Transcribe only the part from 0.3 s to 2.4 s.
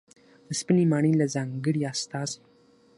د سپینې ماڼۍ له ځانګړې استازي